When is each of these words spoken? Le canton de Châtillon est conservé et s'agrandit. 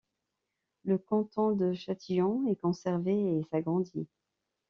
Le 0.83 0.97
canton 0.97 1.51
de 1.51 1.73
Châtillon 1.73 2.47
est 2.47 2.55
conservé 2.55 3.11
et 3.11 3.43
s'agrandit. 3.51 4.07